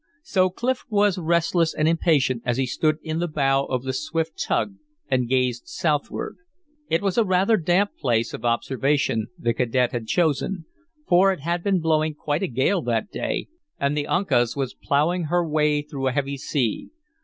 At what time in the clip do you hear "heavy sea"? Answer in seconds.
16.13-16.89